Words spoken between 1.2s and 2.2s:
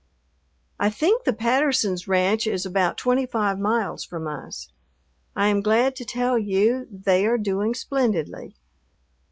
the Pattersons'